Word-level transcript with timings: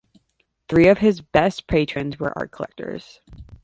Three 0.67 0.87
of 0.87 0.97
his 0.97 1.21
best 1.21 1.67
patrons 1.67 2.17
were 2.19 2.35
art 2.35 2.49
collectors. 2.49 3.19